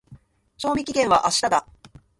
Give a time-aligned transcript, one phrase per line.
[0.57, 1.67] 賞味期限は明日だ。